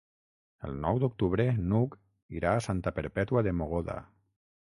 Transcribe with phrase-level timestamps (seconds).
[0.67, 1.93] El nou d'octubre n'Hug
[2.39, 4.01] irà a Santa Perpètua de Mogoda.